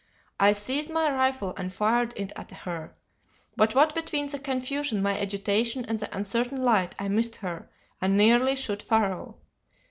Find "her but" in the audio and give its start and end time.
2.49-3.75